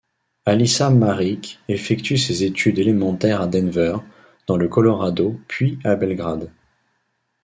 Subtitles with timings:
[0.45, 3.97] Alisa Marić effectue ses études élémentaires à Denver,
[4.47, 6.51] dans le Colorado, puis à Belgrade.